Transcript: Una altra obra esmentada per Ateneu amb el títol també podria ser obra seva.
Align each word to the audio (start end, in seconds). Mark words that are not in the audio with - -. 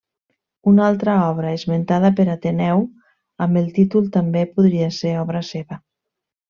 Una 0.69 0.87
altra 0.91 1.17
obra 1.25 1.51
esmentada 1.57 2.11
per 2.21 2.25
Ateneu 2.37 2.83
amb 3.47 3.63
el 3.63 3.71
títol 3.79 4.11
també 4.19 4.47
podria 4.57 4.93
ser 5.01 5.17
obra 5.27 5.47
seva. 5.55 5.85